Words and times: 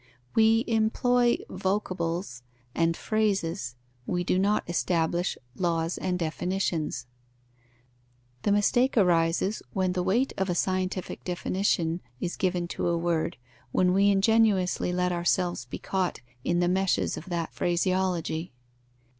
We 0.33 0.63
employ 0.67 1.37
vocables 1.47 2.41
and 2.73 2.97
phrases; 2.97 3.75
we 4.07 4.23
do 4.23 4.39
not 4.39 4.67
establish 4.67 5.37
laws 5.55 5.99
and 5.99 6.17
definitions. 6.17 7.05
The 8.41 8.51
mistake 8.51 8.97
arises 8.97 9.61
when 9.73 9.91
the 9.93 10.01
weight 10.01 10.33
of 10.39 10.49
a 10.49 10.55
scientific 10.55 11.23
definition 11.23 12.01
is 12.19 12.35
given 12.35 12.67
to 12.69 12.87
a 12.87 12.97
word, 12.97 13.37
when 13.71 13.93
we 13.93 14.09
ingenuously 14.09 14.91
let 14.91 15.11
ourselves 15.11 15.65
be 15.65 15.77
caught 15.77 16.21
in 16.43 16.61
the 16.61 16.67
meshes 16.67 17.15
of 17.15 17.25
that 17.25 17.53
phraseology. 17.53 18.53